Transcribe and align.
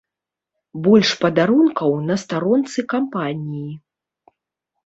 Больш 0.85 1.11
падарункаў 1.25 1.93
на 2.07 2.15
старонцы 2.23 2.85
кампаніі. 2.95 3.71